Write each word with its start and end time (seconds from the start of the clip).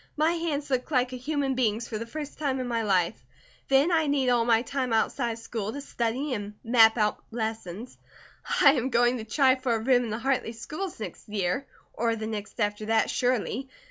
My 0.17 0.31
hands 0.31 0.71
look 0.71 0.89
like 0.89 1.13
a 1.13 1.15
human 1.15 1.53
being's 1.53 1.87
for 1.87 1.99
the 1.99 2.07
first 2.07 2.39
time 2.39 2.59
in 2.59 2.67
my 2.67 2.81
life; 2.81 3.23
then 3.67 3.91
I 3.91 4.07
need 4.07 4.29
all 4.29 4.45
my 4.45 4.63
time 4.63 4.93
outside 4.93 5.33
of 5.33 5.37
school 5.37 5.71
to 5.71 5.79
study 5.79 6.33
and 6.33 6.55
map 6.63 6.97
out 6.97 7.23
lessons. 7.29 7.99
I 8.61 8.73
am 8.73 8.89
going 8.89 9.17
to 9.19 9.23
try 9.25 9.57
for 9.57 9.75
a 9.75 9.77
room 9.79 10.05
in 10.05 10.09
the 10.09 10.17
Hartley 10.17 10.53
schools 10.53 10.99
next 10.99 11.29
year, 11.29 11.67
or 11.93 12.15
the 12.15 12.25
next 12.25 12.59
after 12.59 12.87
that, 12.87 13.11
surely. 13.11 13.69